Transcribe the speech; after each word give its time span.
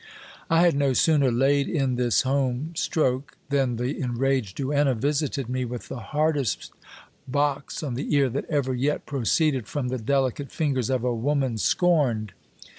I 0.49 0.61
had 0.61 0.73
no 0.75 0.93
sooner 0.93 1.31
laid 1.31 1.69
in 1.69 1.93
this 1.93 2.23
home 2.23 2.71
stroke, 2.75 3.37
then 3.51 3.75
the 3.75 3.99
enraged 3.99 4.57
duenna 4.57 4.95
visited 4.95 5.47
me 5.47 5.63
with 5.63 5.89
the 5.89 5.99
hardest 5.99 6.71
box 7.27 7.83
on 7.83 7.93
the 7.93 8.15
ear 8.15 8.27
that 8.27 8.45
ever 8.49 8.73
yet 8.73 9.05
proceeded 9.05 9.67
from 9.67 9.89
the 9.89 9.99
delicate 9.99 10.51
fingers 10.51 10.89
of 10.89 11.03
a 11.03 11.13
woman 11.13 11.59
scorned. 11.59 12.33